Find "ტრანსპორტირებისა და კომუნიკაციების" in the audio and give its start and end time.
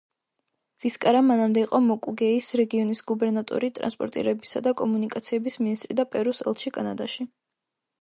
3.77-5.63